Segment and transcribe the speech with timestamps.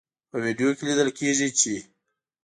[0.29, 1.73] په ویډیو کې لیدل کیږي چې